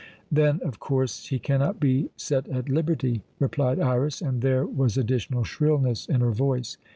"Then, 0.31 0.61
of 0.65 0.79
course, 0.79 1.27
he 1.27 1.37
cannot 1.37 1.79
be 1.79 2.09
set 2.17 2.47
at 2.49 2.69
liberty," 2.69 3.21
replied 3.37 3.79
Iras, 3.79 4.19
and 4.19 4.41
there 4.41 4.65
was 4.65 4.97
additional 4.97 5.43
shrillness 5.43 6.07
in 6.07 6.21
her 6.21 6.31
voice. 6.31 6.77